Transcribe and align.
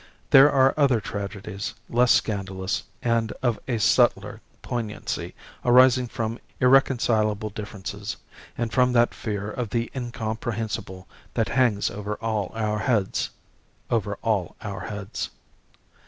There 0.31 0.51
are 0.51 0.73
other 0.77 0.99
tragedies, 0.99 1.75
less 1.87 2.11
scandalous 2.11 2.81
and 3.03 3.31
of 3.43 3.59
a 3.67 3.77
subtler 3.77 4.41
poignancy, 4.63 5.35
arising 5.63 6.07
from 6.07 6.39
irreconcilable 6.59 7.51
differences 7.51 8.17
and 8.57 8.73
from 8.73 8.93
that 8.93 9.13
fear 9.13 9.51
of 9.51 9.69
the 9.69 9.91
Incomprehensible 9.95 11.07
that 11.35 11.49
hangs 11.49 11.91
over 11.91 12.15
all 12.15 12.51
our 12.55 12.79
heads 12.79 13.29
over 13.91 14.17
all 14.23 14.55
our 14.63 14.79
heads...." 14.87 15.29